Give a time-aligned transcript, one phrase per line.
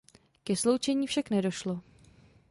[0.43, 1.81] Ke sloučení však nedošlo.